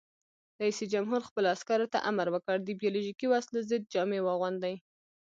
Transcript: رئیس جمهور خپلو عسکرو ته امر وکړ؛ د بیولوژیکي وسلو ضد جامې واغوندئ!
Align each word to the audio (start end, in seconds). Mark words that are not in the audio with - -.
رئیس 0.61 0.79
جمهور 0.93 1.21
خپلو 1.29 1.47
عسکرو 1.55 1.91
ته 1.93 1.99
امر 2.09 2.27
وکړ؛ 2.31 2.57
د 2.63 2.69
بیولوژیکي 2.79 3.27
وسلو 3.29 3.59
ضد 3.69 3.83
جامې 3.93 4.19
واغوندئ! 4.23 4.75